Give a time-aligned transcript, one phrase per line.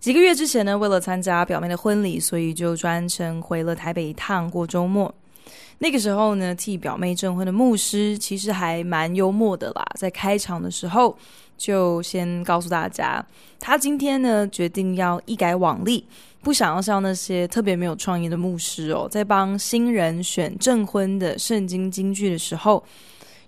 [0.00, 5.12] 几个月之前呢，为了参加表妹的婚礼，所以就专程回了台北一趟过周末。
[5.78, 11.16] 那个时候呢，替表妹证婚的牧师其实还蛮幽默的啦，在开场的时候
[11.56, 13.24] 就先告诉大家，
[13.58, 16.04] 他今天呢决定要一改往例，
[16.42, 22.82] 不想要像那些特别没有创意的牧师哦，在帮新人选证婚的圣经金句的时候，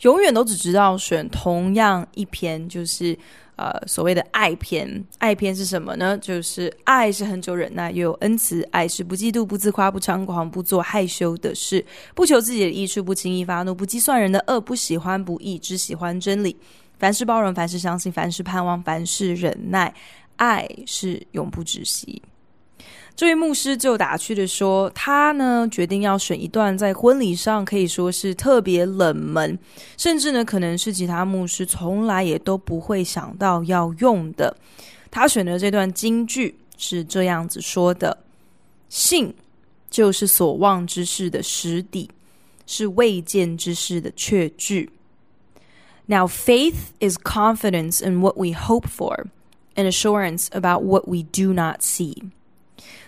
[0.02, 3.16] 永远都只知道选同样一篇，就是。
[3.60, 6.16] 呃，所谓的爱篇，爱篇是什么呢？
[6.16, 11.84] 就是爱是恒久忍耐，又有恩慈；爱是不嫉妒、不自夸、不猖狂、不做害羞的事，
[12.14, 16.56] 不求自己的益处，不轻易发怒，不计算人的恶，不喜欢不义，只喜欢真理。
[16.98, 19.94] 凡事包容，凡事相信，凡事盼望，凡事忍耐。
[20.36, 22.22] 爱是永不止息。
[23.20, 29.58] 这位牧师就打趣的说：“他呢，决定要选一段在婚礼上可以说是特别冷门，
[29.98, 34.56] 甚至呢，可能是其他牧师从来也都不会想到要用的。
[35.10, 38.16] 他选的这段金句是这样子说的
[38.88, 39.34] ：‘信
[39.90, 42.10] 就是所望之事的实底，
[42.66, 44.88] 是未见之事的确据。
[46.06, 49.26] ’Now faith is confidence in what we hope for,
[49.74, 52.14] and assurance about what we do not see。”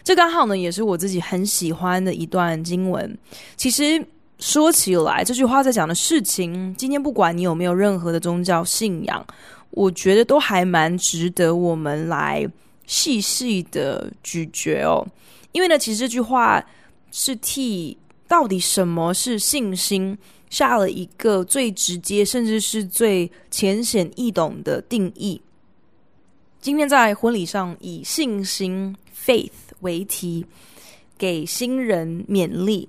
[0.05, 3.19] 这刚好呢，也是我自己很喜欢的一段经文。
[3.57, 4.05] 其实
[4.39, 9.25] 说起来，这句话在讲的事情，今天不管你有没有任何的宗教信仰，
[9.71, 12.45] 我觉得都还蛮值得我们来
[12.87, 15.07] 细细的咀嚼哦。
[15.53, 16.65] 因为呢，其实这句话
[17.11, 20.17] 是替到底什么是信心
[20.51, 25.41] 下了一个最直接，甚至是最浅显易懂的定义。
[26.61, 29.51] 今天在婚礼上以信心 （faith）。
[29.81, 30.47] 为题，
[31.19, 32.89] 给新人勉励。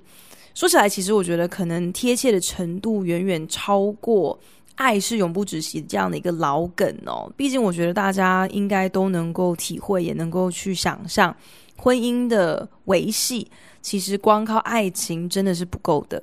[0.54, 4.40] 说起来，其实我觉得可能贴切的程度远远超过
[4.76, 7.32] “爱是永不止息”这样的一个老梗哦。
[7.36, 11.36] 毕竟，我觉得大家应该都能够体会，也能够去想象，
[11.76, 13.50] 婚姻的维系，
[13.82, 16.22] 其实光靠爱情真的是不够的。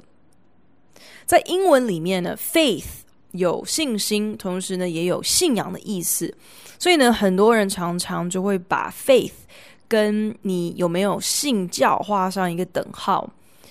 [1.26, 2.84] 在英文里面呢，faith
[3.32, 6.32] 有信心，同时呢也有信仰的意思。
[6.78, 9.32] 所以呢，很多人常常就会把 faith
[9.90, 13.28] 跟你有没有信教画上一个等号，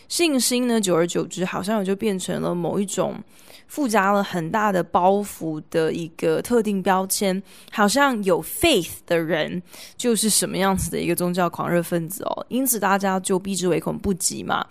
[0.10, 3.16] 信心呢，久而久之，好像也就变成了某一种
[3.68, 7.42] 附加了很大的包袱的一个特定标签，
[7.72, 9.64] 好像有 faith 的人
[9.96, 14.66] 就是什么样子的一个宗教狂热分子哦，因此大家就避之唯恐不及嘛。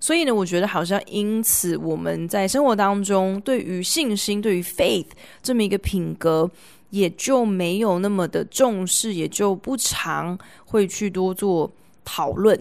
[0.00, 5.08] 所以呢，我觉得好像因此我们在生活当中对于信心、对于 faith
[5.42, 6.50] 这么一个品格。
[6.94, 11.68] 也就没有那么的重视，也就不常会去多做
[12.04, 12.56] 讨论。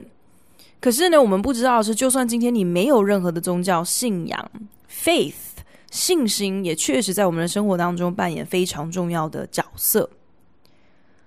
[0.79, 4.51] 可是呢，我们不知道是，就算今天你没有任何的宗教信仰
[4.91, 5.61] ，faith
[5.91, 10.09] 信心也确实在我们的生活当中扮演非常重要的角色。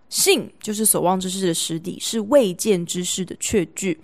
[0.09, 4.01] 信就是所望之事的实底，是未见之事的确据。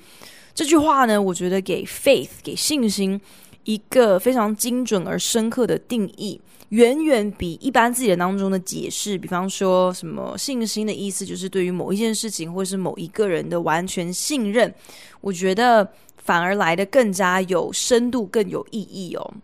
[0.54, 3.20] 这句话呢，我觉得给 faith 给信心
[3.64, 6.40] 一个非常精准而深刻的定义。
[6.72, 14.72] 远远比一般字典当中的解释，比方说什么信心的意思，就是对于某一件事情或是某一个人的完全信任，
[15.20, 19.34] 我觉得反而来得更加有深度、更有意义哦。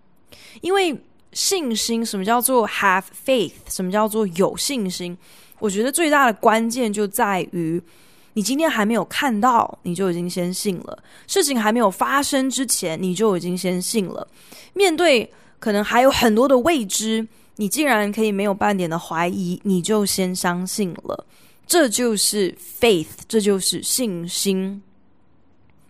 [0.63, 0.99] 因为
[1.35, 3.53] 信心，什么叫做 have faith？
[3.69, 5.15] 什么叫做有信心？
[5.59, 7.79] 我觉得最大的关键就在于，
[8.33, 10.97] 你今天还没有看到，你就已经先信了；
[11.27, 14.27] 事情还没有发生之前，你就已经先信了。
[14.73, 15.31] 面对。
[15.59, 17.27] 可能还有很多的未知，
[17.57, 21.27] 你竟然可以没有半点的怀疑，你就先相信了，
[21.67, 24.81] 这就是 faith，这就是信心。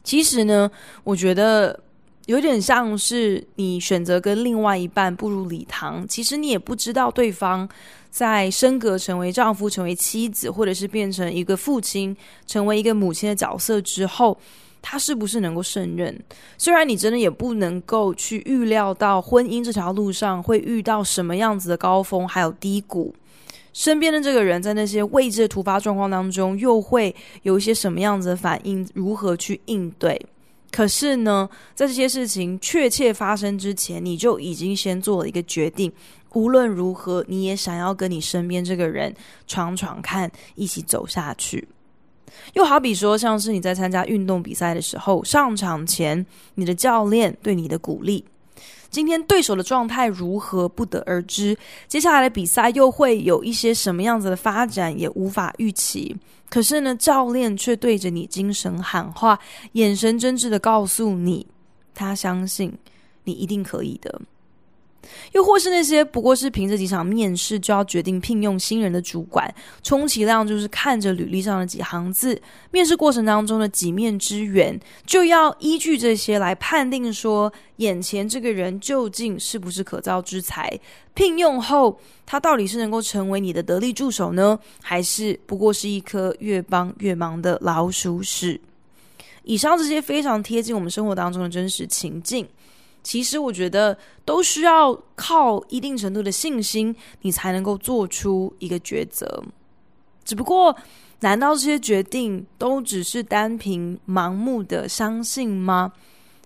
[0.02, 0.70] 其实呢，
[1.04, 1.78] 我觉得
[2.26, 7.68] 有点像是你选择跟另外一半步入礼堂，其实你也不知道对方
[8.10, 12.16] 在升格成为丈夫、成为妻子，或者是变成一个父亲、
[12.46, 14.38] 成为一个母亲的角色之后。
[14.80, 16.18] 他是不是能够胜任？
[16.56, 23.14] 虽然你真的也不能够去预料到婚姻这条路上会遇到什么样子的高峰，还有低谷。
[23.72, 28.88] 身边的这个人在那些未知的突发状况当中，又会有一些什么样子的反应？
[28.92, 30.20] 如何去应对？
[30.70, 35.92] 可是呢，在这些事情确切发生之前，你就已经先做了一个决定。
[36.34, 39.14] 无论如何，你也想要跟你身边这个人
[39.46, 41.66] 闯闯看，一起走下去。
[42.54, 48.24] 又好比说，像是你在参加运动比赛的时候，上场前你的教练对你的鼓励，
[48.90, 56.16] 今天对手的状态如何不得而知，接下来的比赛又会有一些什么样子的发展，也无法预期。
[56.50, 59.38] 可是呢，教练却对着你精神喊话，
[59.72, 61.46] 眼神真挚的告诉你，
[61.94, 62.72] 他相信
[63.24, 64.20] 你一定可以的。
[65.32, 69.52] 又或是那些不过是凭着几场面试就要决定聘用新人的主管，
[69.82, 72.40] 充其量就是看着履历上的几行字，
[72.70, 80.78] 面试过程当中的几面之缘，就要依据这些来判定说，眼前这个人究竟是不是可造之材？
[81.14, 88.60] 聘用后，他到底是能够成为你的得力助手呢，还是不过是一颗越帮越忙的老鼠屎？
[89.44, 92.46] 以上这些非常贴近我们生活当中的真实情境。
[93.08, 99.42] 其实我觉得都需要靠一定程度的信心，你才能够做出一个抉择。
[100.26, 100.76] 只不过，
[101.20, 105.90] 难道这些决定都只是单凭盲目的相信吗？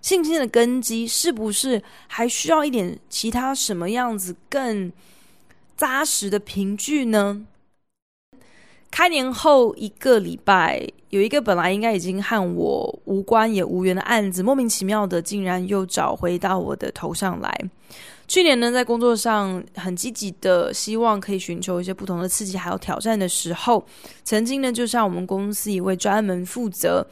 [0.00, 4.92] 信心的根基是不是还需要一点其他什么样子更
[5.76, 7.44] 扎实的凭据呢？
[8.92, 17.58] 开年后一个礼拜，有一个本来应该已经和我无关也无缘的案子，莫名其妙的竟然又找回到我的头上来。
[18.28, 23.82] 去年呢，在工作上很积极的，希望可以寻求一些不同的刺激还有挑战的时候，
[24.24, 27.06] 曾经呢，就像我们公司一位专门负责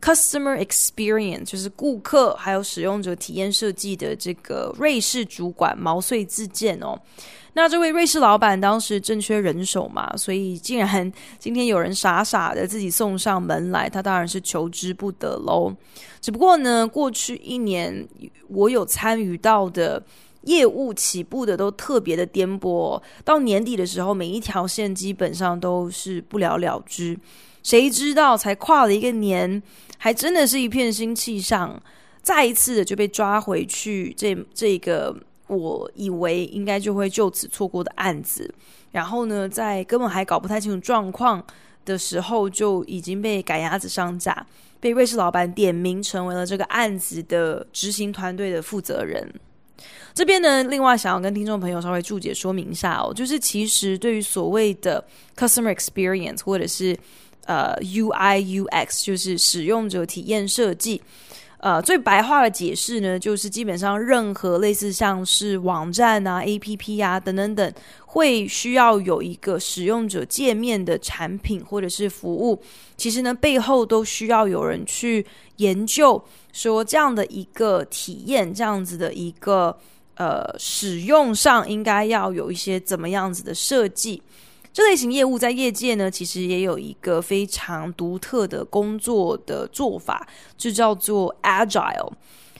[0.00, 6.98] customer experience，就是顾客还有使用者体验设计的这个瑞士主管毛遂自荐哦。
[7.54, 15.74] 那这位瑞士老板当时正缺人手嘛，所以竟然今天有人傻傻的自己送上门来，他当然是求之不得喽。
[16.20, 18.06] 只不过呢，过去一年
[18.48, 20.00] 我有参与到的
[20.42, 27.18] 业务起步的都特别的颠簸，到年底的时候，每一条线基本上都是不了了之。
[27.64, 29.60] 谁知道才跨了一个年，
[29.96, 31.82] 还真的是一片新气象，
[32.22, 35.16] 再一次的就被抓回去这这个。
[35.48, 38.52] 我以为应该就会就此错过的案子，
[38.92, 41.42] 然后呢，在根本还搞不太清楚状况
[41.84, 44.46] 的时候，就已经被赶鸭子上架，
[44.78, 49.26] 被瑞士老板点名成为了这个案子的执行团队的负责人。
[50.14, 55.02] 这边呢，另外想要跟听众朋友稍微注解说明一下哦，就是其实对于所谓的
[55.36, 56.98] customer experience 或者是
[57.46, 61.00] 呃 UI UX，就是使用者体验设计。
[61.60, 67.72] 呃，最白话的解释呢，就是基本上任何类似像是网站啊、APP 啊等等等，
[68.06, 72.62] 会需要有一个使用者界面的产品或者是服务，
[72.96, 75.26] 其实呢，背后都需要有人去
[75.56, 79.76] 研究，说这样的一个体验，这样子的一个
[80.14, 84.22] 呃使用上，应该要有一些怎么样子的设计。
[84.78, 90.24] 这类型业务在业界呢，其实也有一个非常独特的工作的做法，
[90.56, 92.12] 就叫做 Agile。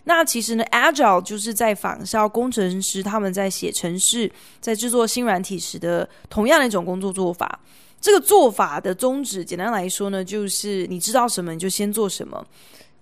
[0.02, 4.28] 那其实呢，Agile 就是在仿效工程师他们在写程式、
[4.60, 7.60] 在制作新软体时的同样的一种工作做法。
[8.00, 12.44] 这个做法的宗旨，简单来说呢，就是你知道什么，你就先做什么。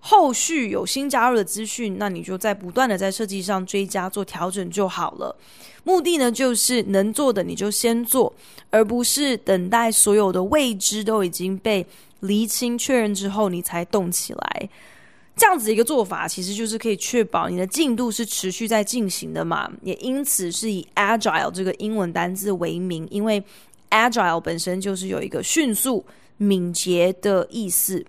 [0.08, 5.34] 后续有新加入的资讯，那你就在不断的在设计上追加做调整就好了。
[5.82, 8.32] 目的呢，就是能做的你就先做，
[8.70, 11.84] 而不是等待所有的未知都已经被
[12.20, 14.70] 厘清确认之后，你才动起来。
[15.34, 19.68] 这样子一个做法，其实就是可以确保你的进度是持续在进行的嘛。
[19.82, 23.42] 也因此是以 Agile 这个英文单字为名，因为
[23.90, 28.06] Agile 本身就是有一个迅速、敏捷的意思。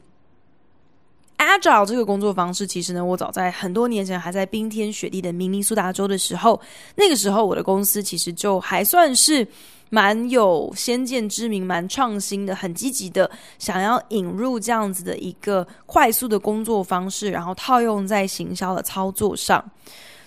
[1.37, 6.59] Agile 这个工作方式，其实呢，我早在很多年前还在冰天雪地的明尼苏达州的时候，
[6.95, 9.47] 那个时候我的公司其实就还算是
[9.89, 13.29] 蛮有先见之明、蛮创新的，很积极的
[13.59, 19.63] 想要引入这样子的一个快速的工作方式，然后套用在行销的操作上。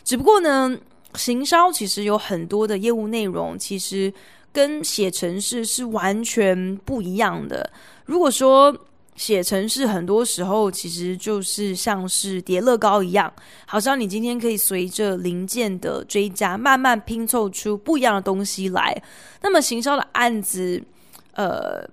[0.05, 0.79] 只不过呢，
[1.15, 4.13] 行销其实有很多的业务内容，其实
[4.53, 7.69] 跟写程式是完全不一样的。
[8.07, 8.75] 如果说
[9.21, 13.31] 写程式很多时候其实就是像是叠乐高一样，
[13.67, 19.03] 好像你今天可以随着零件的追加，慢慢拼凑出不一样的东西来。
[19.43, 20.83] 那么行销的案子，
[21.35, 21.87] 呃。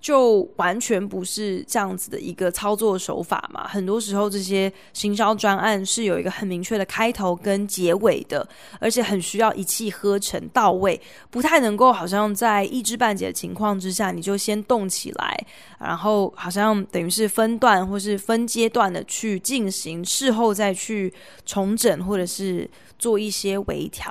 [0.00, 3.68] 就完全不是这样子的一个操作手法嘛。
[3.68, 8.46] 很多时候，这些行销专案是有一个很明确的开头跟结尾的，
[8.78, 15.46] 而且很需要一气呵成到位，不太能够好像在一知半解的情况之下，你就先动起来，
[15.78, 21.12] 然后好像等于是分段或是分阶段的去进行，事后再去
[21.44, 24.10] 重整或者是做一些微调。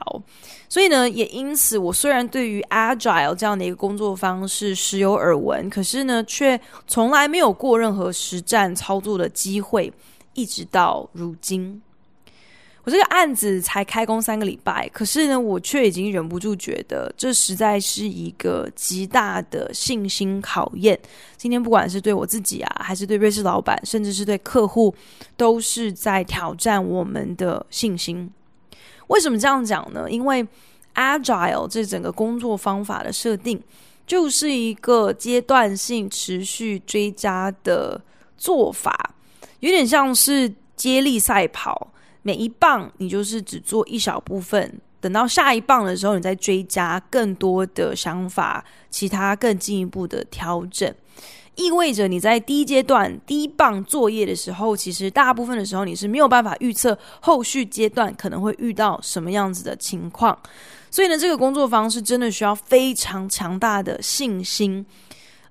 [0.70, 9.92] 所以呢，也因此，我虽然对于 Agile 这样的一个工作方式时有耳闻，可是呢，却从来没有过任何实战操作的机会，
[10.36, 11.82] 一直到如今。
[12.84, 20.98] 我这个案子才开工三个礼拜，可是呢，我却已经忍不住觉得这实在是一个极大的信心考验。
[21.36, 24.94] 今天不管是对我自己啊，还是对瑞士老板，甚至是对客户，
[25.36, 28.32] 都是在挑战我们的信心。
[29.10, 30.10] 为什么这样讲呢？
[30.10, 30.44] 因为
[30.96, 33.62] Agile 这整个工作方法的设定，
[34.08, 38.02] 就是一个阶段性、持续追加的
[38.38, 39.14] 做法，
[39.60, 41.92] 有点像是接力赛跑。
[42.22, 50.94] 每一棒你就是只做一小部分，等到下一棒的时候，你再追加更多的想法，其他更进一步的调整，
[51.60, 60.38] 意味着你在第一阶段第一棒作业的时候，其实大部分的时候你是没有办法预测后续阶段可能会遇到什么样子的情况，
[60.90, 64.86] 所以呢，这个工作方式真的需要非常强大的信心，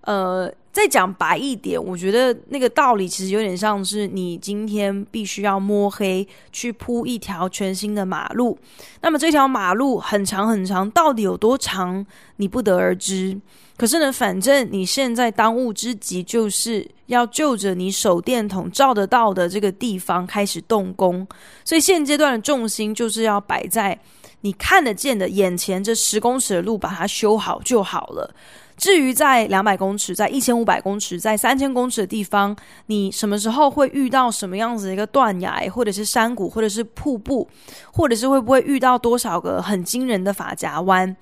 [0.00, 0.50] 呃。
[0.71, 8.57] 再讲白一点，我觉得那个道理其实有点像是你今天必须要摸黑去铺一条全新的马路，
[9.00, 13.37] 那么这条马路很长很长，到底有多长，你不得而知。
[13.79, 21.25] 可是呢，反正你现在当务之急就是要就着你手电筒照得到的这个地方开始动工，
[21.65, 23.97] 所以现阶段的重心就是要摆在
[24.41, 28.35] 你看得见的眼前这十公尺的路，把它修好就好了。
[28.77, 32.57] 至于在两百公尺、在一千五百公尺、在三千公尺的地方，
[32.87, 37.49] 你什么时候会遇到什么样子的一个断崖，或者是山谷，或者是瀑布，
[37.93, 41.17] 或者是会不会遇到多少个很惊人的发夹弯？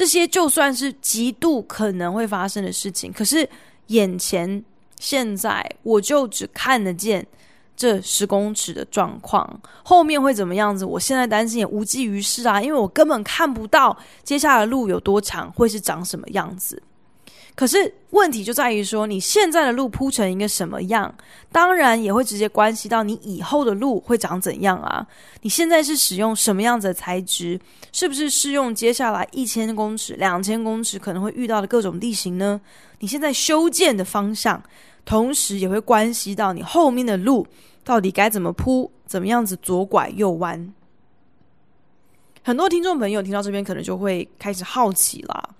[0.00, 3.46] 这些就算是极度可能会发生的事情，可是
[3.88, 4.64] 眼前
[4.98, 7.26] 现在我就只看得见
[7.76, 10.86] 这十公尺的状况，后面会怎么样子？
[10.86, 16.82] 我现在担心也无济于事啊，因为我根本看不到接下来的路有多长，会是长什么样子。
[17.60, 21.14] 可是问题就在于说，你现在的路铺成一个什么样，
[21.52, 25.06] 当然也会直接关系到你以后的路会长怎样啊。
[25.42, 27.60] 你现在是使用什么样子的材质？
[27.92, 32.58] 是不是适用接下来一千公尺、两千公尺可能会遇到的各种地形呢？
[33.00, 34.62] 你现在修建的方向，
[35.04, 37.46] 同时也会关系到你后面的路
[37.84, 40.72] 到底该怎么铺，怎么样子左拐右弯。
[42.42, 45.50] 很多听众朋友听到这边，可能就会开始好奇了。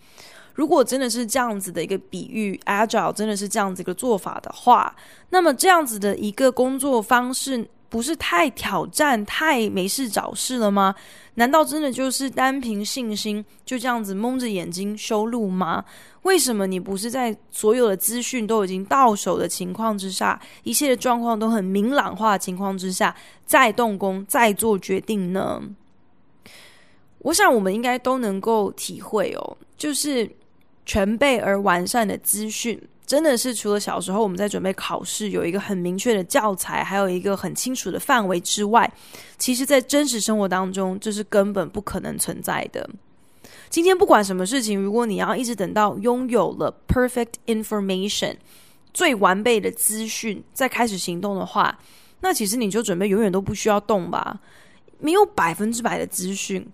[0.54, 4.94] 如果真的是这样子的一个比喻，Agile 真的是这样子一个做法的话，
[5.30, 10.94] 那么这样子的一个工作方式，不是太挑战、太没事找事了吗？
[11.34, 15.84] 难道真的就是单凭信心就这样子蒙着眼睛修路吗？
[16.22, 23.14] 为什么你不是在所有的资讯都已经到手的情况之下，一切的状况都很明朗化的情况之下，
[23.46, 25.62] 再动工、再做决定呢？
[27.20, 30.30] 我想我们应该都能够体会哦，就是。
[30.84, 38.90] 全备而完善的资讯，真的是除了小时候我们在准备考试有一个很明确的教材，还有一个很清楚的范围之外，
[39.38, 42.88] 其实在真实生活当中，这是根本不可能存在的。
[43.68, 48.34] 今天不管什么事情，如果你要一直等到拥有了 perfect information
[48.92, 51.78] 最完备的资讯再开始行动的话，
[52.20, 54.40] 那其实你就准备永远都不需要动吧。
[54.98, 56.66] 没有百分之百的资讯，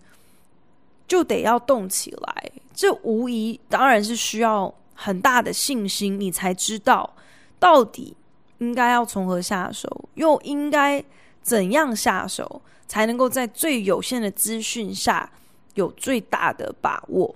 [1.06, 2.52] 就得要动起来。
[2.74, 7.14] 这无疑当然是需要很大的信心，你才知道
[7.58, 8.16] 到底
[8.58, 11.02] 应该要从何下手，又应该
[11.42, 15.30] 怎样下手，才能够在最有限的资讯下
[15.74, 17.34] 有最大的把握。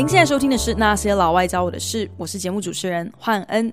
[0.00, 3.70] 您现在收听的是《那些老外教我的事》，我是节目主持人焕恩。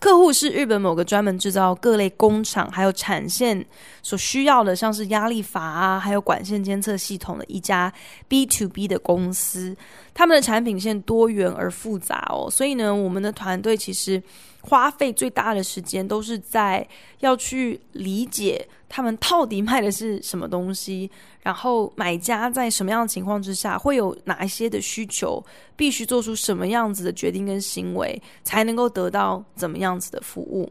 [0.00, 3.62] 客户是日本某个专门制造各类工厂还有产线
[4.02, 7.92] 所需要的，像是压力阀啊，还有管线监测系统的一家
[8.26, 9.76] B to B 的公司。
[10.14, 14.22] 他们的产品线多元而复杂哦，所以呢，我们的团队其实
[14.68, 16.86] 花费最大的时间都是在
[17.20, 25.44] 要去理解他们到底卖的是什么东西，然后买家在什么样的情况之下会有哪一些的需求，
[25.76, 30.70] 必须做出什么样子的决定跟行为，才能够得到怎么样子的服务。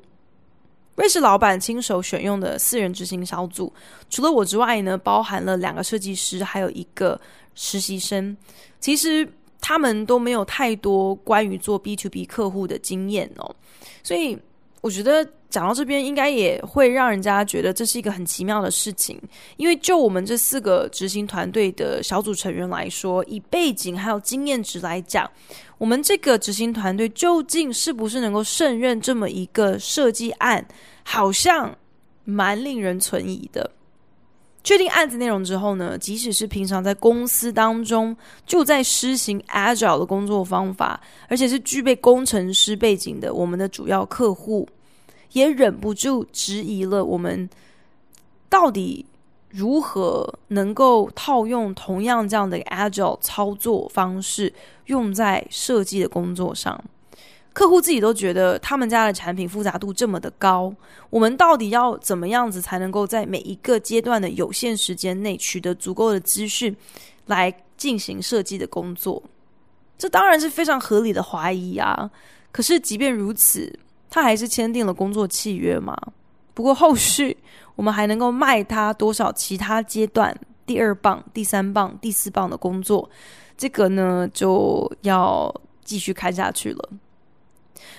[0.95, 3.71] 瑞士老板亲手选用的四人执行小组，
[4.09, 7.19] 除了我之外呢，包含了两个设计师，还有一个
[7.53, 8.35] 实习生。
[8.79, 9.27] 其实
[9.67, 13.55] 他们都没有太多关于做 B to B 客户的经验哦，
[14.03, 14.37] 所以
[14.81, 19.19] 我觉得讲到这边，应该也会让人家觉得这是一个很奇妙的事情。
[19.57, 25.27] 因为就我们这四个执行团队的小组成员来说，以背景还有经验值来讲，
[25.79, 30.63] 我们这个执行团队究竟是不是能够胜任这么一个设计案，
[31.03, 31.75] 好像
[32.23, 33.71] 蛮令人存疑的。
[34.65, 38.17] 确定案子内容之后呢，即使是平常在公司当中
[38.47, 44.67] 就在施行 Agile 的工作方法，而且是具备工程师背景的我们的主要客户，
[45.33, 47.47] 也忍不住质疑了我们
[48.49, 49.05] 到底
[49.49, 54.51] 如何能够套用同样这样的 Agile 操作方式
[54.87, 56.83] 用在设计的工作上。
[57.55, 60.75] 客户自己都觉得他们家的产品复杂度这么的高，
[61.09, 66.75] 我们到底要怎么样子才能够在每一个阶段的有限时间内取得足够的资讯，
[67.27, 69.23] 来进行设计的工作？
[69.97, 72.11] 这当然是非常合理的怀疑啊！
[72.51, 73.73] 可是即便如此，
[74.09, 75.97] 他还是签订了工作契约嘛。
[76.53, 77.37] 不过后续
[77.77, 83.09] 我们还能够卖他多少其他阶段第二棒、第三棒、第四棒的工作？
[83.55, 85.49] 这个呢，就要
[85.85, 86.89] 继续看下去了。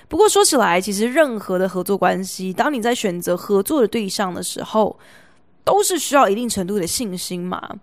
[0.08, 4.98] 不过说起来，其实任何的合作关系，当你在选择合作的对象的时候，
[5.64, 7.78] 都是需要一定程度的信心嘛。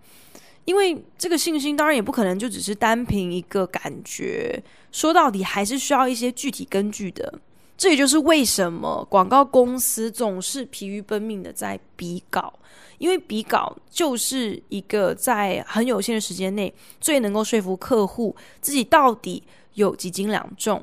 [0.64, 7.40] 因为这个信心当然也不可能就只是单凭一个感觉，说到底还是需要一些具体根据的。
[7.76, 12.50] 这也就是为什么广告公司总是疲于奔命的在比稿，
[12.98, 19.42] 因为比稿就是一个在很有限的时间内最能够说服客户自己到底
[19.74, 20.82] 有几斤两重。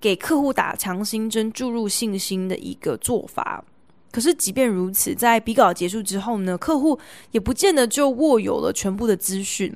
[0.00, 3.64] 给客户打强心针、注入信心的一个做法。
[4.12, 6.98] 可是，即便如此，在比稿结束之后呢，客户
[7.32, 9.74] 也不见得就握有了全部的资讯。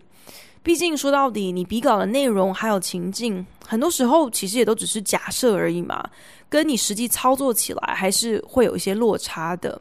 [0.62, 6.08] 毕竟说到底，你比稿的内容还有情境，很多时候其实也都只是假设而已嘛，
[6.48, 9.80] 跟你实际操作起来还是会有一些落差的。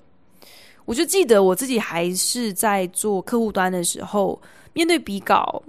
[0.86, 4.42] 我就记得我自己还是在做客户端的时候，
[4.74, 5.62] 面对比稿。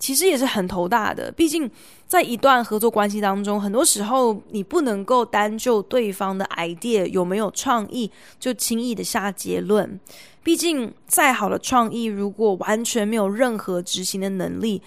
[0.00, 1.70] 其实也是很头大的，毕竟
[2.08, 10.00] 在一段合作关系当中，很多时候你不能够单就对方的 idea 有没有创意就轻易的下结论。
[10.42, 14.80] 毕竟再好的创意，如果完全没有任何执行的能力，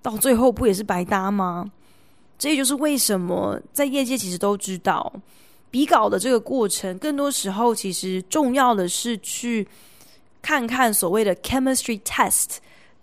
[0.00, 1.72] 到最后不也是白搭吗？
[2.38, 5.12] 这也就是为什么在业界其实都知道，
[5.68, 9.66] 比稿的这个过程，更多时候其实重要的是去
[10.40, 12.58] 看看所谓的 chemistry test。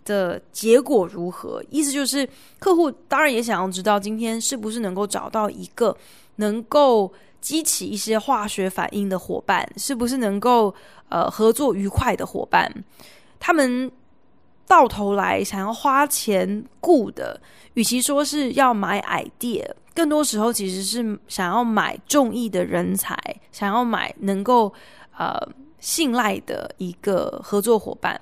[0.07, 1.61] 的结果如何？
[1.69, 5.95] 意思就是，客户当然也想要知道今天是不是能够找到一个
[6.37, 10.73] 能够激起一些化学反应的伙伴，是不是能够
[11.09, 12.71] 呃合作愉快的伙伴。
[13.37, 13.91] 他们
[14.65, 17.39] 到头来想要花钱雇的，
[17.73, 23.15] 与其说是要买 idea，更多时候其实是想要买中意的人才，
[23.51, 24.73] 想要买能够
[25.17, 25.37] 呃
[25.79, 28.19] 信赖的一个合作伙伴。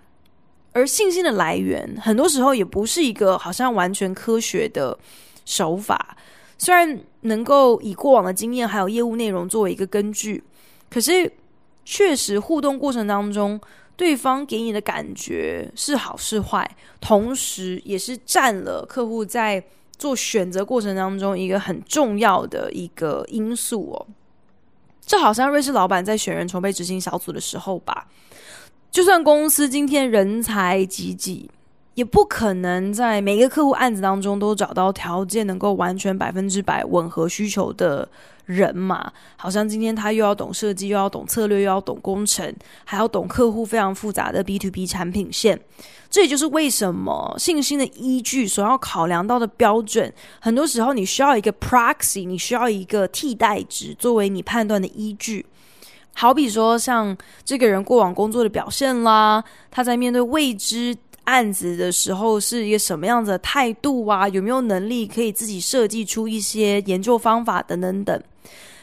[0.76, 4.96] 而信心的来源，很多时候也不是一个好像完全科学的
[5.46, 6.18] 手法。
[6.58, 10.44] 虽然能够以过往的经验还有业务内容作为一个根据，
[10.90, 11.32] 可是
[11.86, 13.58] 确实互动过程当中，
[13.96, 19.64] 对方给你的感觉是好是坏，同时也是占了客户在
[19.98, 24.08] 做选择过程当中一个很重要的一个因素哦。
[25.06, 28.08] 这好像瑞士老板在选人筹备执行小组的时候吧。
[28.96, 31.50] 就算公司今天人才济济，
[31.96, 38.08] 也不可能在每个客户案子当中都找到条件能够完全百分之百吻合需求的
[38.46, 39.12] 人嘛。
[39.36, 42.56] 好像今天他又要懂设计，又要懂策略，又要懂工程，
[42.86, 45.60] 还要懂客户非常复杂的 B to B 产品线。
[46.10, 55.46] 这也就是为什么信心的依据所要考量到的标准，很多时候你需要一个 proxy，你需要一个替代值作为你判断的依据。
[56.18, 64.28] 好比说，像这个人过往工作的表现啦，他在面对未知案子的时候是一个什么样子的态度啊？
[64.30, 68.24] 有没有能力可以自己设计出一些研究方法等等等。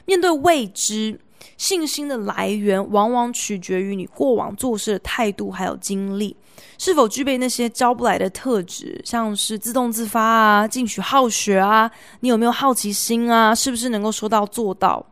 [0.04, 1.18] 面对未知，
[1.56, 6.36] 信心的来源往往取决于你过往做事的态度还有经历，
[6.76, 11.90] 是否具备那些教不来的特质，像是自动自发啊、进取好学啊，
[12.20, 13.54] 你有没有好奇心啊？
[13.54, 15.06] 是不是能够说到做到？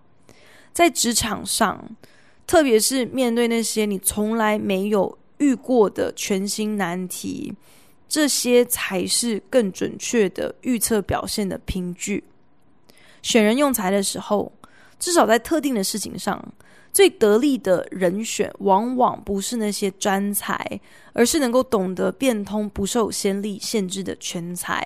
[0.73, 1.97] 在职场上。
[2.47, 7.55] 特别是面对那些你从来没有遇过的全新难题，
[8.09, 12.25] 这些才是更准确的预测表现的凭据。
[13.23, 14.53] 选人用才的时候，
[14.99, 16.45] 至少在特定的事情上，
[16.93, 20.81] 最得力的人选往往不是那些专才，
[21.13, 24.85] 而是能够懂得变通、不受先例限制的全才。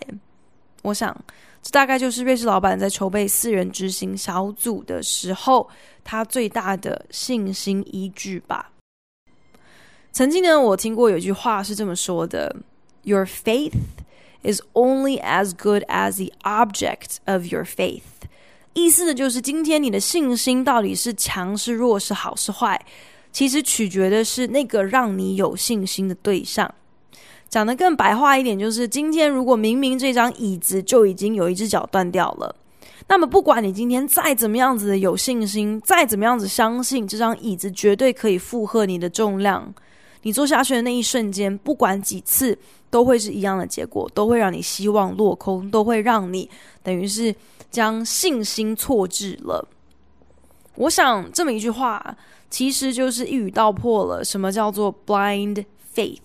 [0.83, 1.17] 我想，
[1.65, 5.67] 这大概就是瑞士老板在筹备四人执行小组的时候，
[6.05, 8.71] 他最大的信心依据吧。
[10.13, 12.55] 曾经呢，我听过有句话是这么说的
[13.05, 13.73] ：“Your faith
[14.43, 18.03] is only as good as the object of your faith。”
[18.75, 22.79] 意思呢，就是今天你的信心到底是强是弱，是好是坏，
[23.33, 26.73] 其实取决的是那个让你有信心的对象。
[27.55, 32.53] 讲得更白话一点，就是今天如果明明这张椅子就已经有一只脚断掉了，
[33.07, 39.73] 那么不管你今天再怎么样子的有信心，再怎么样子相信这张椅子绝对可以负荷你的重量，
[40.23, 42.59] 你坐下去的那一瞬间，不管几次
[42.91, 46.51] 都会是一样的结果，都会让你希望落空，都会让你
[46.83, 47.33] 等于是
[47.71, 49.65] 将信心错置了。
[50.75, 52.17] 我想这么一句话，
[52.51, 55.65] 其实就是一语道破了什么叫做 blind
[55.95, 56.19] faith。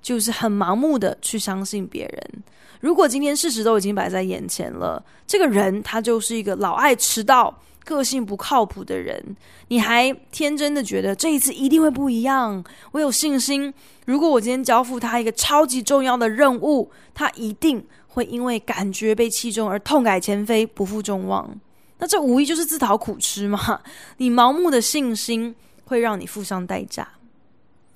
[0.00, 2.42] 就是很盲目的去相信别人。
[2.80, 12.62] 如果今天事实都已经摆在眼前了，这个人他就是一个老爱迟到、个性不靠谱的人，你还天真的觉得这一次一定会不一样？
[12.92, 13.74] 我有信心，
[14.06, 21.50] 如果我今天交付他一个超级重要的任务，他一定会因为感觉被器重而痛改前非、不负众望。
[21.98, 23.80] 那这无疑就是自讨苦吃嘛！
[24.18, 25.52] 你盲目的信心
[25.86, 27.08] 会让你付上代价。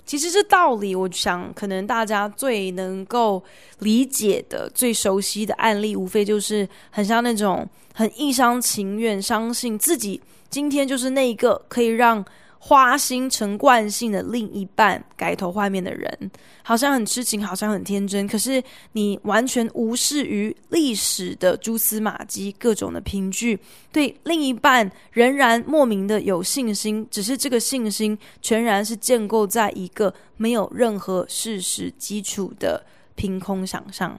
[0.05, 3.43] 其实这道理，我想可能大家最能够
[3.79, 12.25] 理解的、最熟悉的案例，无非就是很像那种很一厢情愿相信自己今天就是那一个可以让。
[12.65, 16.31] 花心成惯性的另一半改头换面的人，
[16.63, 18.25] 好像很痴情，好像很天真。
[18.25, 23.59] 可是你完全无视于历史的蛛丝马迹、各种的凭据，
[23.91, 27.05] 对另一半仍然莫名的有信心。
[27.11, 34.17] 只是这个信心全然是建构在一个没有任何事实基础的凭空想象。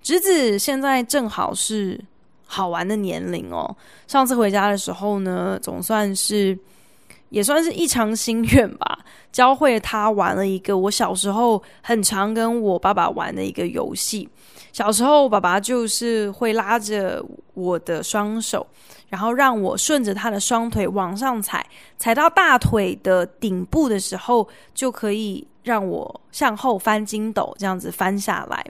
[0.00, 2.00] 侄子现在正好是。
[2.50, 6.58] 好玩的年龄哦，上次回家的时候呢，总算是
[7.28, 8.98] 也算是一偿心愿吧，
[9.30, 14.26] 教会他玩了一个我小时候很常跟我爸爸玩的一个游戏。
[14.72, 18.66] 小时候，爸爸就是会拉着我的双手，
[19.08, 28.64] 然后让我顺着他的双腿往上踩，踩到大腿的顶部的时候，就可以让我向后翻筋斗，这样子翻下来。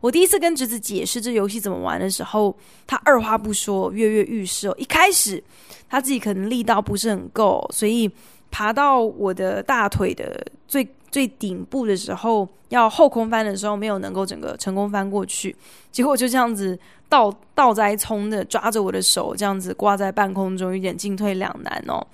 [0.00, 2.56] 我第一次跟侄子解释这游戏怎么玩的时候，
[2.86, 4.74] 他二话不说，跃跃欲试哦。
[4.78, 5.42] 一开始
[5.88, 8.10] 他自己可能力道不是很够，所以
[8.50, 15.56] 爬到我的大腿的最 最顶部的时候，要后空翻的时候，没有能够整个成功翻过去。
[15.90, 22.06] 结果就这样子倒倒栽葱的抓着我的手，这样子挂在半空中，有点进退两难哦。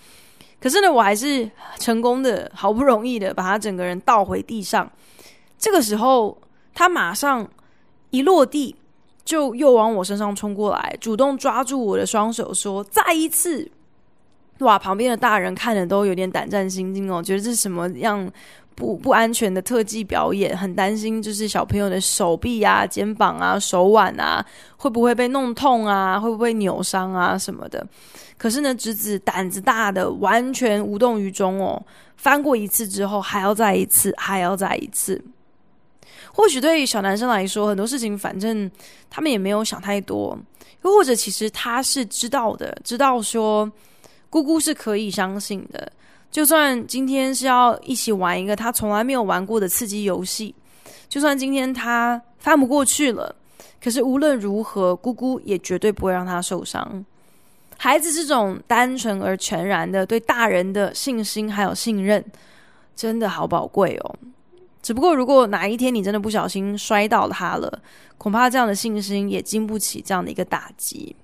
[0.61, 4.91] 可是呢，我还是成功的，好不容易的把他整个人倒回地上。
[5.59, 6.39] 这个时候，
[6.73, 7.47] 他马上。
[8.15, 8.77] 一落地，
[9.25, 13.69] 就又往我身上冲过来，主动抓住我的双手，说：“再一次！”
[14.61, 18.31] 哇，旁边的大人看了都有点胆战心惊哦，觉得这是什么样
[18.77, 24.47] 不不安全的特技表演，很担心，就是小朋友的手臂啊、肩膀啊、手腕啊，
[24.77, 26.21] 会不会被弄痛啊？
[26.21, 27.85] 会不会扭伤啊什么的？
[28.39, 31.83] 可是呢，侄子胆子大的完全无动于衷哦，
[32.17, 35.21] 翻过一次之后，还要再一次，还要再一次。
[36.37, 38.69] 或许对于小男生来说，很多事情反正
[39.09, 40.37] 他们也没有想太多，
[40.83, 43.71] 又或者其实他是知道的，知道说
[44.29, 45.91] 姑姑是可以相信的。
[46.33, 50.53] 就算今天是要一起玩一个他从来没有玩过的刺激游戏，
[51.09, 53.33] 就算今天他翻不过去了，
[53.81, 57.05] 可是无论如何，姑姑也绝对不会让他受伤。
[57.79, 62.25] 孩子这种单纯而全然的对大人的信心还有信任，
[62.97, 64.17] 真的好宝贵哦。
[64.85, 67.83] 只不过，如果哪一天你真的不小心摔到他了，
[68.19, 71.17] 恐怕这样的信心也经不起这样的一个打击。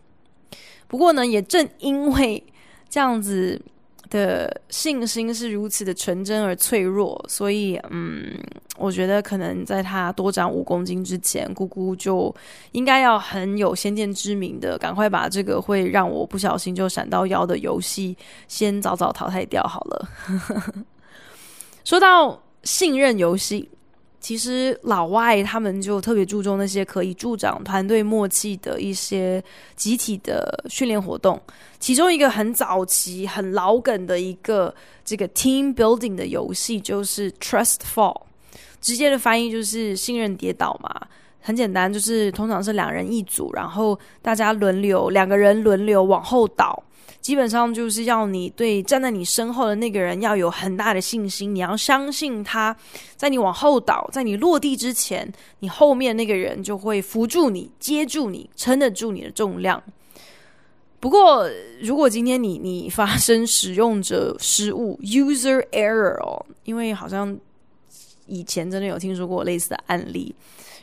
[0.89, 2.43] 不过呢，也正因为
[2.89, 3.61] 这样子
[4.09, 8.35] 的信心是如此的纯真而脆弱，所以，嗯，
[8.79, 12.35] 我觉得可能在他多长五公斤之前，姑姑就
[12.73, 18.17] 应该要很有先见之明的，赶快把这个会让我不小心就闪到腰的游戏
[18.49, 20.09] 先早早淘汰掉好了。
[21.85, 22.43] 说到。
[22.63, 23.69] 信任游戏，
[24.21, 29.43] 其实老外他们就特别注重那些可以助长团队默契的一些
[29.77, 31.41] 集体的训练活动。
[31.79, 38.21] 其中一个很早期、很老梗的一个这个 team building 的游戏，就是 Trust Fall，
[38.81, 41.09] 直接的翻译就是信任跌倒嘛。
[41.43, 46.83] 很简单，就是通常是两人一组，然后大家轮流，两个人轮流往后倒。
[47.21, 52.75] 基本上就是要你对站在你身后的那个人要有很大的信心，你要相信他，
[53.17, 59.83] 在你往后倒，在你落地之前，你后面那个人就会扶住你、接住你、撑得住你的重量。
[60.99, 61.49] 不过，
[61.81, 67.37] 如果今天你你发生使用者失误 （user error） 哦，因为好像
[68.27, 70.35] 以前真的有听说过类似的案例。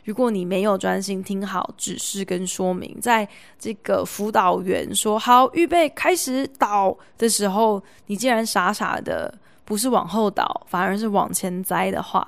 [0.07, 3.27] 如果你没有专心听好指示跟说明，在
[3.59, 12.25] 这个辅导员说好预备开始倒的时候，你竟然傻傻的不是往后倒，反而是往前栽的话，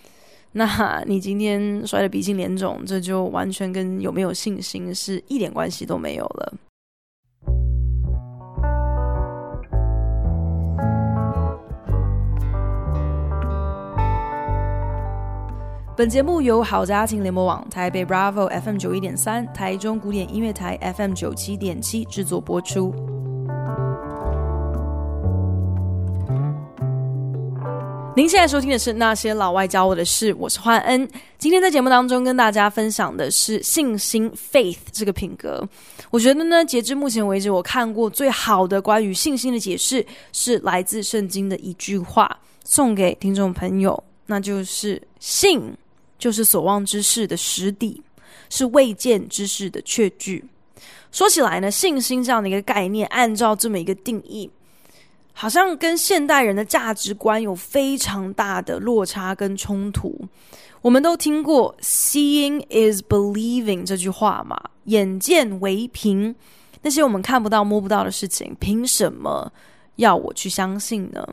[0.52, 6.54] 那你今天摔得鼻青脸肿，这就完全跟有没有信心是一点关系都没有了。
[15.98, 22.94] 本节目由好家庭联播网、台北 Bravo FM 九一点三、台中古典音乐台 FM 九七点七制作播出。
[28.14, 31.08] 您现在收听的是《那些老外教我的事》，我是焕恩。
[31.36, 35.68] 今天在节目当中跟大家分享的是信心 （faith） 这个品格。
[36.12, 45.60] 我觉得呢，截至目前为止，我看过最好的关于信心的解释是来自圣经的一句话，送给听众朋友，那就是信。
[46.18, 48.02] 就是所望之事的实底，
[48.50, 50.44] 是未见之事的确据。
[51.10, 54.50] 说起来呢，信心这样的一个概念，按照这么一个定义，
[55.32, 60.20] 好像跟现代人的价值观有非常大的落差跟冲突。
[60.82, 66.34] 我们都听过 “seeing is believing” 这句话嘛，眼见为凭。
[66.82, 69.50] 那些我们看不到、摸不到的事情，凭什么
[69.96, 71.26] 要我去相信呢？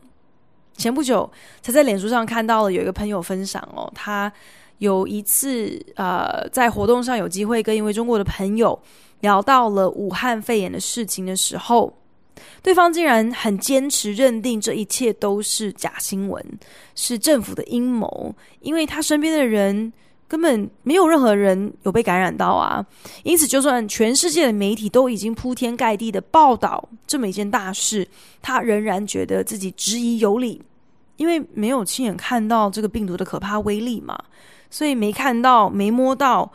[0.77, 1.29] 前不久
[1.61, 4.31] 才在脸书上看到了有一个朋友分享哦，他。
[4.79, 8.77] 有一次，呃，在活动上有机会跟一位中国的朋友
[9.21, 11.93] 聊到了武汉肺炎的事情的时候，
[12.61, 16.43] 对方竟然很坚持认定这一切都是假新闻，
[16.93, 19.91] 是政府的阴谋，因为他身边的人
[20.27, 22.85] 根本没有任何人有被感染到啊。
[23.23, 28.05] 因此，就算全世界的媒体都已经铺天盖地的报道这么一件大事，
[28.41, 30.61] 他仍然觉得自己质疑有理，
[31.15, 34.19] 因为没有亲眼看到这个病毒的可怕威力嘛。
[34.75, 36.51] 所以没看到、没摸到，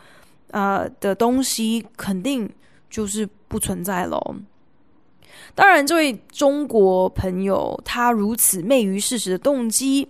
[0.50, 2.46] 呃的东西，肯定
[2.90, 4.36] 就是不存在喽。
[5.54, 10.06] 当然，这位中国朋友他如此昧于事实的动机，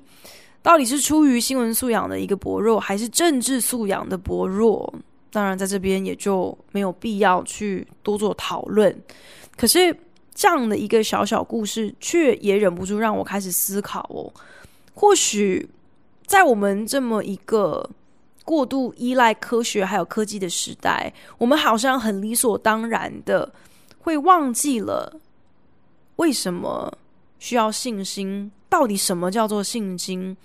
[0.60, 4.92] 到底是出于新闻素养的一个薄弱，还是政治素养的薄弱？
[5.30, 8.92] 当然，在这边也就没有必要去多做讨论。
[9.56, 9.96] 可是，
[10.34, 14.26] 这样的一个小小故事，却也忍不住让我开始思考哦。
[14.94, 15.70] 或许
[16.26, 17.88] 在我们这么一个
[18.50, 23.48] 过度依赖科学还有科技的时代，我们好像很理所当然的
[24.00, 25.20] 会忘记了
[26.16, 26.92] 为什么
[27.38, 30.36] 需要信心，到底什么叫做信心？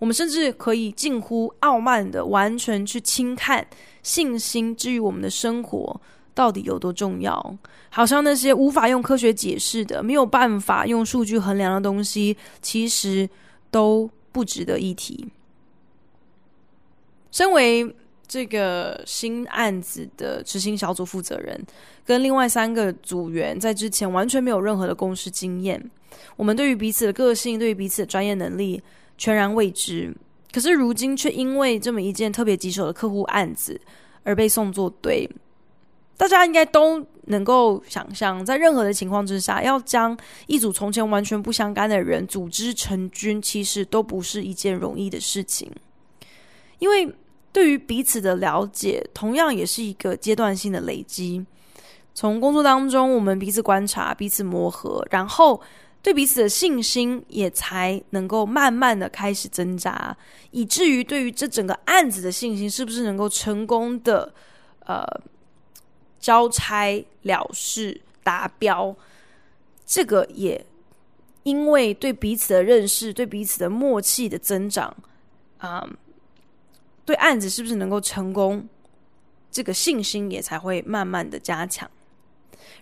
[0.00, 3.64] 我们甚至可以近乎傲慢的完全去轻看
[4.02, 6.00] 信心，至于我们的生活
[6.34, 7.56] 到底有多重要？
[7.90, 13.30] 好像那些无法用科学解释的、没有办法用数据衡量的东西，其实
[13.70, 15.28] 都不值得一提。
[17.32, 17.92] 身为
[18.28, 21.60] 这个新案子的执行小组负责人，
[22.06, 25.90] 跟另外三个组员在之前完全没有任何的共事经验，
[26.36, 28.82] 我们对于彼此的个性、对于彼此的专业能力
[29.18, 30.14] 全然未知。
[30.50, 33.78] 可是如今却因为这么一件特别棘手的客户案子
[34.22, 35.28] 而被送作堆。
[36.16, 40.16] 大家应该都能够想象，在任何的情况之下，要将
[40.46, 45.70] 一组从前完全不相干的人组织成军，其实都不是一件容易的事情，
[46.78, 47.12] 因为。
[47.52, 51.44] 对于彼此的了解，同样也是一个阶段性的累积。
[52.14, 55.60] 从工作当中，我们彼此观察、彼此磨合，然后
[56.02, 60.16] 对彼此的信心也才能够慢慢的开始增加，
[60.50, 64.32] 以至于对于这整个案子的信心，是不是能够成功的
[64.86, 65.06] 呃
[66.18, 68.94] 交差了事达标，
[69.86, 70.64] 这个也
[71.42, 74.94] 因为对彼此的认识、对彼此的默契的增长
[75.58, 75.86] 啊。
[77.04, 78.66] 对案子是不是能够成功，
[79.50, 81.90] 这个信心也才会慢慢的加强。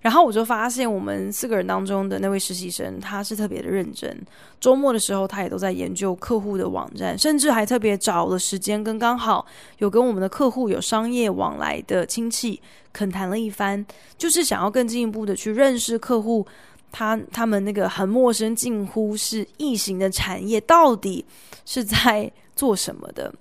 [0.02, 4.18] 然后我就发现，我们四个人当中的那位实习生，他是特别的认真。
[4.58, 9.44] 周末的时候，他也都在研究客户的网站，甚至还特别找了时间，跟刚好
[9.78, 12.58] 有跟我们的客户有商业往来的亲戚
[12.94, 13.84] 恳谈了一番，
[14.16, 16.46] 就是想要更进一步的去认识客户，
[16.90, 21.22] 他他们那个很陌生、近乎是异形的产业，到底
[21.66, 23.34] 是在做什么的。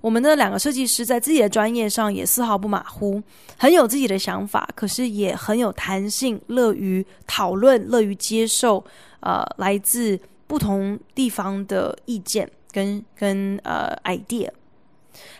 [0.00, 3.22] 我们的两个设计师在自己的专业上也丝毫不马虎，
[3.56, 8.84] 很有自己的想法，可是也很有弹性，乐于讨论，乐于接受，
[9.20, 14.48] 呃，来自不同地方的意见跟跟呃 idea，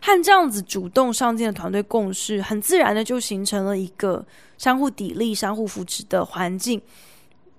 [0.00, 4.24] 和这样子主动上进的团队共事，很自然的就形成了一个
[4.58, 6.80] 相互砥砺、相互扶持的环境。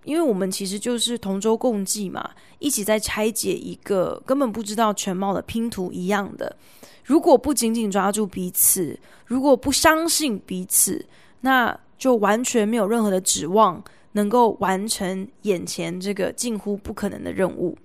[0.04, 6.56] 因为我们其实就是同舟共济嘛，一起在拆解一个根本不知道全貌的拼图一样的。
[7.04, 11.06] 如果不紧紧抓住彼此，如果不相信彼此，
[11.42, 13.84] 那就完全没有任何的指望
[14.14, 17.78] 能够完成眼前这个近乎不可能的任务。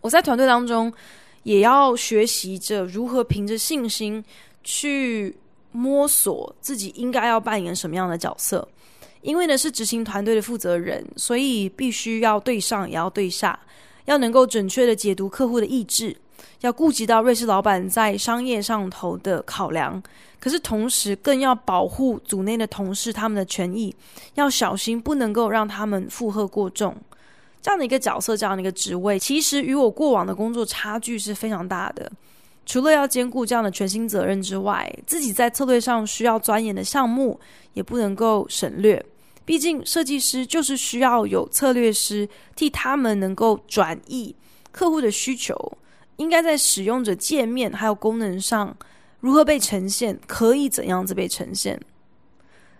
[0.00, 0.92] 我在团队当中
[1.42, 4.24] 也要学习着如何凭着信心
[4.64, 5.36] 去
[5.72, 8.66] 摸索自己应该要扮演什么样的角色。
[9.22, 13.58] 因为呢是执行团队的负责人，所以必须要对上也要对下，
[14.06, 16.16] 要能够准确的解读客户的意志，
[16.60, 20.02] 要顾及到瑞士老板在商业上头的考量，
[20.38, 23.94] 可是同时更要保护组内的同事他们的权益，
[24.34, 26.96] 要小心不能够让他们负荷过重。
[27.62, 32.10] 这样的一个角色，这样的一个职位，其实与我过往的工作差距是非常大的。
[32.66, 37.40] 除了要兼顾这样的全新责任之外，自己在策略上需要钻研的项目
[37.72, 39.04] 也不能够省略。
[39.44, 44.34] 毕竟设计师就是需要有策略师替他们能够转译
[44.70, 45.56] 客户的需求，
[46.16, 48.76] 应该在使用者界面还有功能上
[49.18, 51.80] 如何被呈现，可以怎样子被呈现。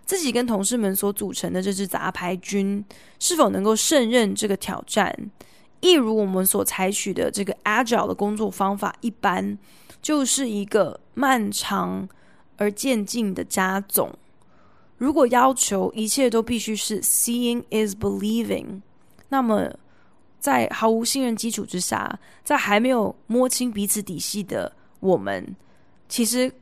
[0.04, 2.84] 自己跟同事们所组成的这支杂牌军
[3.18, 5.12] 是否能够胜任这个挑战？
[5.80, 9.58] 一如我们所采取的这个 Agile 的工作方法一般，
[10.02, 12.08] 就是一个漫长
[12.56, 14.14] 而渐进的加总。
[14.98, 18.82] 如果要求一切都必须是 seeing is believing，
[19.30, 19.72] 那么
[20.38, 25.56] 在毫无信任基础之下，在还没有摸清彼此底细的我们，
[26.08, 26.52] 其实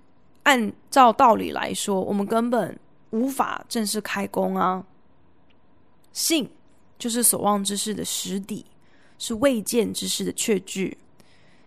[0.44, 2.78] 按照道理来说，我们根本
[3.11, 4.85] 无法正式开工啊。
[6.12, 6.48] 信
[6.96, 8.64] 就是所望之事的实底，
[9.18, 10.96] 是未见之事的确据。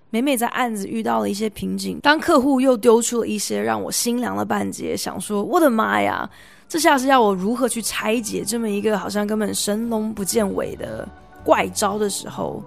[0.09, 6.29] 每每在案子遇到了一些瓶颈，当客户又丢出了一些让我心凉的半截，想说我的妈呀！
[6.67, 11.07] 这下是要我如何去拆解这么一个好像根本神龙不见尾的
[11.43, 12.63] 怪招的时候，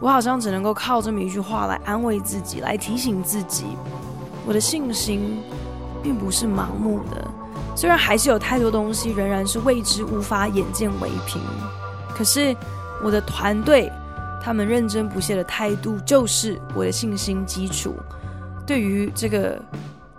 [0.00, 3.64] 我好像只能够靠这么一句话来安慰自己，来提醒自己，
[4.46, 5.38] 我的信心
[6.02, 7.28] 并不是盲目的。
[7.76, 11.40] 虽然还是有太多东西仍然是未知，无法眼见为凭，
[12.14, 12.54] 可是
[13.02, 13.90] 我的团队
[14.42, 17.94] 他们认真不懈的态度就是我的信心基础。
[18.66, 19.60] 对于这个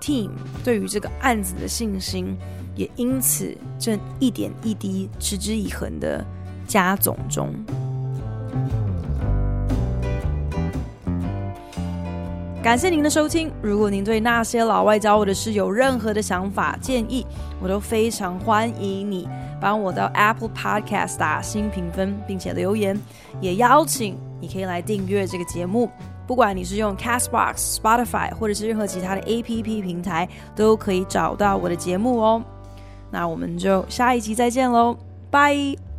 [0.01, 0.29] team，
[0.63, 2.37] 对于这个案子的信心。
[2.75, 6.25] 也因此正一点一滴持之以恒的
[6.65, 7.53] 加总中。
[12.63, 13.51] 感谢您的收听。
[13.61, 17.23] 如果您对那些老外教我的事有任何的想法建议，
[17.61, 19.29] 我都非常欢迎你
[19.63, 22.99] 帮我到 Apple Podcast 打新评分，并且留言。
[23.39, 25.89] 也邀请你可以来订阅这个节目，
[26.27, 32.43] 不管你是用 Castbox、Spotify 或者是任何其他的 APP 平台，都可以找到我的节目哦。
[33.09, 34.97] 那我们就下一集再见喽，
[35.31, 35.92] 拜。